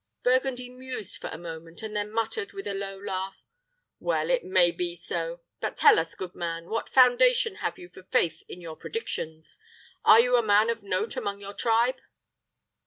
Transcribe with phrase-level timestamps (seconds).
[0.23, 3.35] Burgundy mused for a moment, and then muttered, with a low laugh,
[3.99, 5.41] "Well, it may be so.
[5.59, 9.59] But tell us, good man, what foundation have we for faith in your predictions?
[10.03, 11.97] Are you a man of note among your tribe?"